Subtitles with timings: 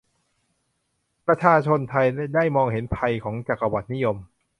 [1.27, 2.05] ประชาชนไทย
[2.35, 4.17] ได้มองเห็นภัยของจักรวรรดินิยม